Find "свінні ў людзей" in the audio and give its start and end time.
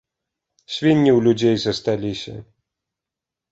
0.75-1.55